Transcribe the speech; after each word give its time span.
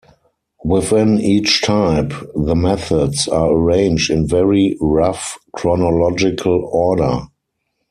Within 0.65 1.19
each 1.19 1.61
type, 1.61 2.11
the 2.33 2.55
methods 2.55 3.27
are 3.27 3.51
arranged 3.51 4.09
in 4.09 4.25
very 4.27 4.75
rough 4.81 5.37
chronological 5.55 6.67
order. 6.73 7.27